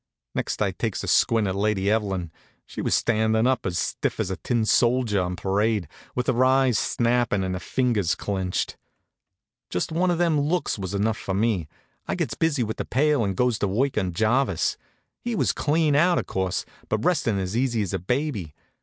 [0.33, 2.31] Next I takes a squint at Lady Evelyn.
[2.65, 6.79] She was standin' up as stiff as a tin soldier on parade, with her eyes
[6.79, 8.77] snappin' and her fingers clinched.
[9.69, 11.67] Just one of them looks was enough for me.
[12.07, 14.75] I gets busy with a pail, and goes to work on Jarvis.
[15.19, 18.55] He was clean out, of course, but restin' as easy as a baby.